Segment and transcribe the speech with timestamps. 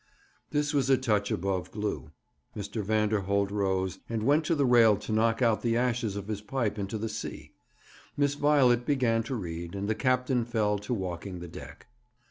[0.49, 2.09] This was a touch above Glew.
[2.57, 2.81] Mr.
[2.83, 6.79] Vanderholt rose, and went to the rail to knock out the ashes of his pipe
[6.79, 7.51] into the sea.
[8.17, 11.85] Miss Violet began to read, and the captain fell to walking the deck.